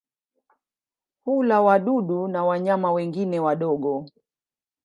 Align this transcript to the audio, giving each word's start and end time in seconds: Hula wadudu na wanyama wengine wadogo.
Hula 1.25 1.61
wadudu 1.61 2.27
na 2.27 2.43
wanyama 2.45 2.91
wengine 2.91 3.39
wadogo. 3.39 4.05